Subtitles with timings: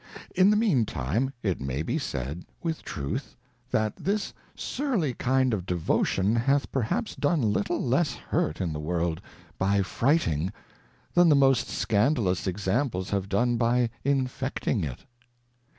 [0.33, 3.35] In the mean time it may be said with truth.
[3.69, 9.21] That this surly kind of Devotion hath perhaps done little less imrt in the World,
[9.59, 10.51] by frighting,
[11.13, 15.05] than the most scandalous Examples have done by infecting it.